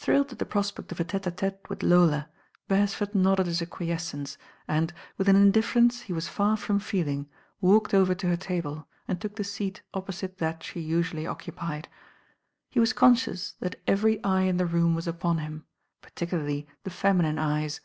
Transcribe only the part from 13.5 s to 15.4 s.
that every eye in the room was upon